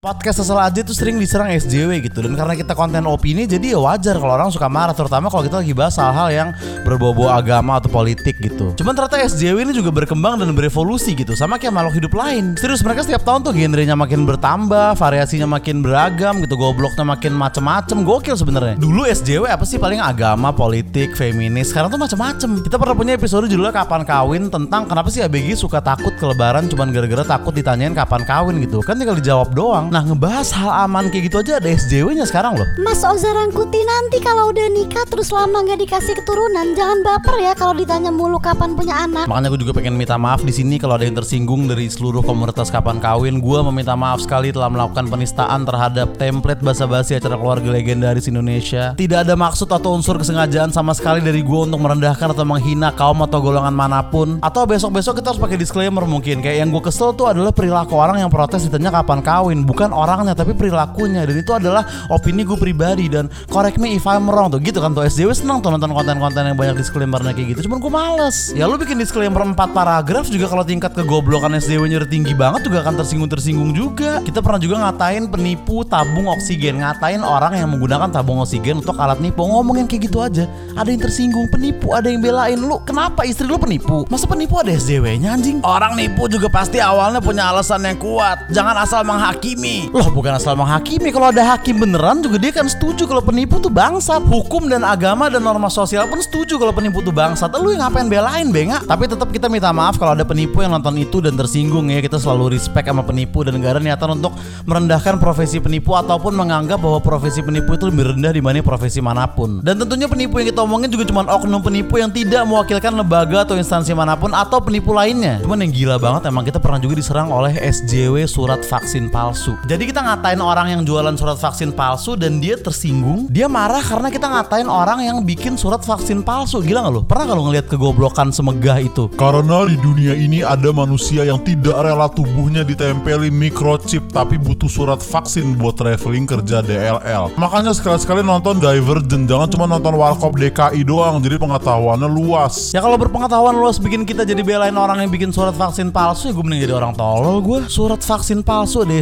[0.00, 3.78] Podcast sesal aja tuh sering diserang SJW gitu dan karena kita konten opini jadi ya
[3.84, 6.48] wajar kalau orang suka marah terutama kalau kita lagi bahas hal-hal yang
[6.88, 8.72] berbau-bau agama atau politik gitu.
[8.80, 12.56] Cuman ternyata SJW ini juga berkembang dan berevolusi gitu sama kayak makhluk hidup lain.
[12.56, 18.00] Serius mereka setiap tahun tuh genrenya makin bertambah, variasinya makin beragam gitu, gobloknya makin macem-macem,
[18.00, 18.80] gokil sebenarnya.
[18.80, 22.64] Dulu SJW apa sih paling agama, politik, feminis, sekarang tuh macem-macem.
[22.64, 26.72] Kita pernah punya episode judulnya kapan kawin tentang kenapa sih ABG suka takut ke lebaran
[26.72, 28.80] cuman gara-gara takut ditanyain kapan kawin gitu.
[28.80, 29.89] Kan tinggal dijawab doang.
[29.90, 32.62] Nah ngebahas hal aman kayak gitu aja ada SJW-nya sekarang loh.
[32.78, 37.58] Mas Oza Rangkuti nanti kalau udah nikah terus lama nggak dikasih keturunan jangan baper ya
[37.58, 39.26] kalau ditanya mulu kapan punya anak.
[39.26, 42.70] Makanya gue juga pengen minta maaf di sini kalau ada yang tersinggung dari seluruh komunitas
[42.70, 43.42] kapan kawin.
[43.42, 48.94] Gue meminta maaf sekali telah melakukan penistaan terhadap template basa-basi acara keluarga legendaris Indonesia.
[48.94, 53.26] Tidak ada maksud atau unsur kesengajaan sama sekali dari gue untuk merendahkan atau menghina kaum
[53.26, 54.38] atau golongan mana pun.
[54.38, 56.38] Atau besok-besok kita harus pakai disclaimer mungkin.
[56.38, 60.36] Kayak yang gue kesel tuh adalah perilaku orang yang protes ditanya kapan kawin, bukan orangnya
[60.36, 61.24] tapi perilakunya.
[61.24, 64.92] Dan itu adalah opini gue pribadi dan correct me if I'm wrong tuh gitu kan
[64.92, 67.72] tuh SJW seneng tuh nonton konten-konten yang banyak disclaimernya kayak gitu.
[67.72, 68.52] Cuman gue males.
[68.52, 73.00] Ya lu bikin disclaimer 4 paragraf juga kalau tingkat kegoblokan SJW-nya tinggi banget juga akan
[73.00, 74.20] tersinggung-tersinggung juga.
[74.26, 79.22] Kita pernah juga ngatain penipu tabung oksigen, ngatain orang yang menggunakan tabung oksigen untuk alat
[79.22, 79.46] nipu.
[79.46, 80.50] Ngomongin kayak gitu aja.
[80.74, 82.82] Ada yang tersinggung, penipu, ada yang belain lu.
[82.82, 84.02] Kenapa istri lu penipu?
[84.10, 85.62] Masa penipu ada SJW-nya anjing?
[85.62, 88.50] Orang nipu juga pasti awalnya punya alasan yang kuat.
[88.50, 89.69] Jangan asal menghakimi.
[89.90, 91.10] Loh bukan asal menghakimi.
[91.14, 94.22] Kalau ada hakim beneran juga dia kan setuju kalau penipu tuh bangsat.
[94.26, 97.54] Hukum dan agama dan norma sosial pun setuju kalau penipu tuh bangsat.
[97.58, 98.82] Lu yang ngapain belain benga?
[98.82, 102.02] Tapi tetap kita minta maaf kalau ada penipu yang nonton itu dan tersinggung ya.
[102.02, 104.34] Kita selalu respect sama penipu dan ada niatan untuk
[104.66, 109.62] merendahkan profesi penipu ataupun menganggap bahwa profesi penipu itu lebih rendah dibanding profesi mana pun.
[109.62, 113.54] Dan tentunya penipu yang kita omongin juga cuma oknum penipu yang tidak mewakilkan lembaga atau
[113.54, 115.38] instansi mana pun atau penipu lainnya.
[115.44, 119.59] Cuman yang gila banget emang kita pernah juga diserang oleh SJW surat vaksin palsu.
[119.68, 124.08] Jadi kita ngatain orang yang jualan surat vaksin palsu dan dia tersinggung, dia marah karena
[124.08, 126.64] kita ngatain orang yang bikin surat vaksin palsu.
[126.64, 127.00] Gila gak lu?
[127.04, 129.12] Pernah gak lu ngeliat kegoblokan semegah itu?
[129.20, 135.04] Karena di dunia ini ada manusia yang tidak rela tubuhnya ditempeli microchip tapi butuh surat
[135.04, 137.36] vaksin buat traveling kerja DLL.
[137.36, 142.72] Makanya sekali-sekali nonton Divergent, jangan cuma nonton Warkop DKI doang, jadi pengetahuannya luas.
[142.72, 146.32] Ya kalau berpengetahuan luas bikin kita jadi belain orang yang bikin surat vaksin palsu ya
[146.32, 147.68] gue mending jadi orang tolol gue.
[147.68, 148.96] Surat vaksin palsu ada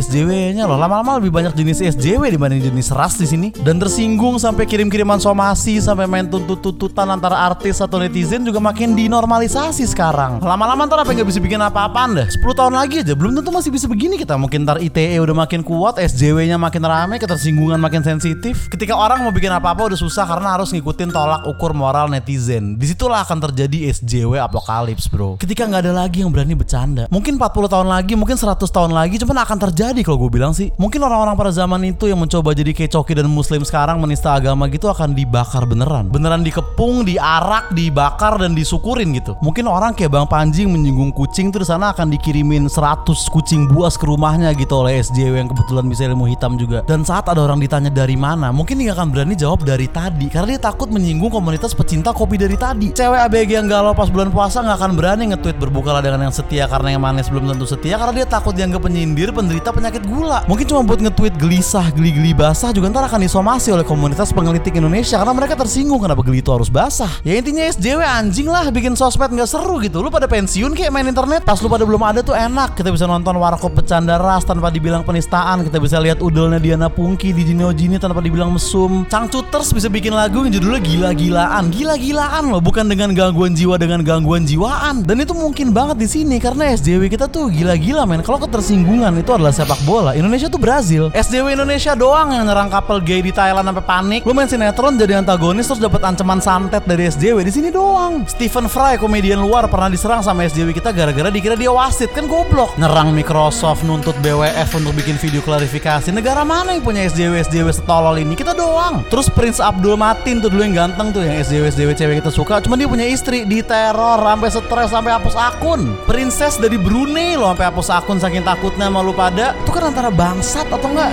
[0.49, 0.81] SJW-nya loh.
[0.81, 3.49] Lama-lama lebih banyak jenis SJW dibanding jenis ras di sini.
[3.53, 9.85] Dan tersinggung sampai kirim-kiriman somasi sampai main tuntut-tuntutan antara artis atau netizen juga makin dinormalisasi
[9.85, 10.41] sekarang.
[10.41, 12.27] Lama-lama ntar apa nggak bisa bikin apa-apaan dah.
[12.33, 14.41] 10 tahun lagi aja belum tentu masih bisa begini kita.
[14.41, 18.73] Mungkin ntar ITE udah makin kuat, SJW-nya makin rame, ketersinggungan makin sensitif.
[18.73, 22.81] Ketika orang mau bikin apa-apa udah susah karena harus ngikutin tolak ukur moral netizen.
[22.81, 25.37] Di situlah akan terjadi SJW apokalips bro.
[25.37, 27.05] Ketika nggak ada lagi yang berani bercanda.
[27.13, 30.71] Mungkin 40 tahun lagi, mungkin 100 tahun lagi, cuman akan terjadi kalau gue bilang sih.
[30.79, 34.71] Mungkin orang-orang pada zaman itu yang mencoba jadi kayak coki dan muslim sekarang menista agama
[34.71, 36.07] gitu akan dibakar beneran.
[36.07, 39.35] Beneran dikepung, diarak, dibakar dan disukurin gitu.
[39.43, 44.07] Mungkin orang kayak Bang Panji menyinggung kucing di sana akan dikirimin 100 kucing buas ke
[44.07, 46.87] rumahnya gitu oleh SJW yang kebetulan bisa ilmu hitam juga.
[46.87, 50.55] Dan saat ada orang ditanya dari mana, mungkin dia akan berani jawab dari tadi karena
[50.55, 52.95] dia takut menyinggung komunitas pecinta kopi dari tadi.
[52.95, 56.71] Cewek ABG yang galau pas bulan puasa gak akan berani nge-tweet berbukalah dengan yang setia
[56.71, 60.28] karena yang manis belum tentu setia karena dia takut dianggap penyindir penderita penyakit gula.
[60.29, 65.17] Mungkin cuma buat nge-tweet gelisah, geli-geli basah juga ntar akan disomasi oleh komunitas penggelitik Indonesia
[65.17, 67.09] karena mereka tersinggung kenapa geli itu harus basah.
[67.25, 70.05] Ya intinya SJW anjing lah bikin sosmed nggak seru gitu.
[70.05, 72.77] Lu pada pensiun kayak main internet, pas lu pada belum ada tuh enak.
[72.77, 75.65] Kita bisa nonton warkop pecanda ras tanpa dibilang penistaan.
[75.65, 79.09] Kita bisa lihat udolnya Diana Pungki di Jinio Jini tanpa dibilang mesum.
[79.09, 81.73] Cangcuters bisa bikin lagu yang judulnya gila-gilaan.
[81.73, 85.09] Gila-gilaan loh, bukan dengan gangguan jiwa dengan gangguan jiwaan.
[85.09, 88.21] Dan itu mungkin banget di sini karena SJW kita tuh gila-gila men.
[88.21, 90.18] Kalau ketersinggungan itu adalah sepak bola.
[90.19, 91.15] Indonesia tuh Brazil.
[91.15, 94.21] SJW Indonesia doang yang nyerang couple gay di Thailand sampai panik.
[94.27, 98.27] Lu main sinetron jadi antagonis terus dapat ancaman santet dari SJW di sini doang.
[98.27, 102.75] Stephen Fry komedian luar pernah diserang sama SJW kita gara-gara dikira dia wasit kan goblok.
[102.75, 106.11] Nyerang Microsoft nuntut BWF untuk bikin video klarifikasi.
[106.11, 108.35] Negara mana yang punya SJW SJW setolol ini?
[108.35, 109.07] Kita doang.
[109.07, 112.59] Terus Prince Abdul Matin tuh dulu yang ganteng tuh yang SJW SJW cewek kita suka.
[112.59, 115.95] Cuma dia punya istri di teror sampai stres sampai hapus akun.
[116.11, 119.55] Princess dari Brunei loh sampai hapus akun saking takutnya sama lu pada.
[119.63, 121.11] Itu kan antara bangsat atau enggak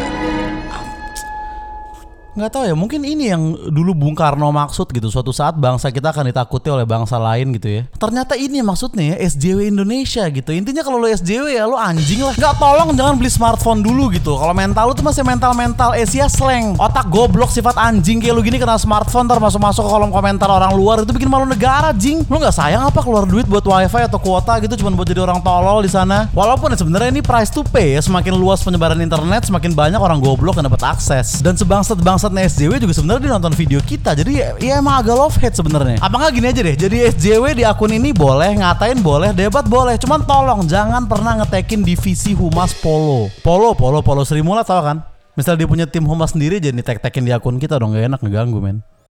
[2.36, 5.08] nggak tahu ya mungkin ini yang dulu Bung Karno maksud gitu.
[5.08, 7.82] Suatu saat bangsa kita akan ditakuti oleh bangsa lain gitu ya.
[7.96, 10.52] Ternyata ini maksudnya ya SJW Indonesia gitu.
[10.52, 12.36] Intinya kalau lo SJW ya lo anjing lah.
[12.36, 14.36] Nggak tolong jangan beli smartphone dulu gitu.
[14.36, 18.44] Kalau mental lo tuh masih mental mental Asia slang otak goblok sifat anjing kayak lo
[18.44, 21.08] gini kena smartphone ntar masuk masuk ke kolom komentar orang luar.
[21.08, 22.28] Itu bikin malu negara jing.
[22.28, 25.40] Lo nggak sayang apa keluar duit buat wifi atau kuota gitu cuma buat jadi orang
[25.40, 26.28] tolol di sana?
[26.36, 30.20] Walaupun ya sebenarnya ini price to pay ya semakin luas penyebaran internet semakin banyak orang
[30.20, 31.40] goblok yang dapat akses.
[31.40, 34.12] Dan sebangsat bangsatnya SJW juga sebenarnya dia nonton video kita.
[34.18, 35.98] Jadi ya, ya emang agak love hate sebenarnya.
[36.02, 36.76] Apa nggak gini aja deh?
[36.76, 39.96] Jadi SJW di akun ini boleh ngatain boleh debat boleh.
[40.02, 43.30] Cuman tolong jangan pernah ngetekin divisi humas polo.
[43.46, 45.06] Polo polo polo Sri Mulat tau kan?
[45.38, 47.94] Misal dia punya tim humas sendiri jadi tek-tekin di akun kita dong.
[47.94, 48.82] Gak enak ngeganggu men